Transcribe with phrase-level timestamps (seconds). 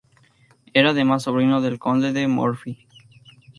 [0.73, 2.87] Era además sobrino del conde de Morphy.